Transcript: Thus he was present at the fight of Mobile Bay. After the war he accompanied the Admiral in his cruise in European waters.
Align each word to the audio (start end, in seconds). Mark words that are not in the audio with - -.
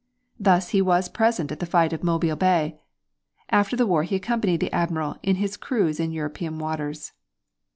Thus 0.39 0.69
he 0.69 0.81
was 0.81 1.09
present 1.09 1.51
at 1.51 1.59
the 1.59 1.65
fight 1.67 1.93
of 1.93 2.03
Mobile 2.03 2.35
Bay. 2.35 2.79
After 3.49 3.75
the 3.77 3.85
war 3.85 4.01
he 4.01 4.15
accompanied 4.15 4.59
the 4.61 4.73
Admiral 4.73 5.17
in 5.21 5.35
his 5.35 5.57
cruise 5.57 5.99
in 5.99 6.11
European 6.11 6.57
waters. 6.57 7.11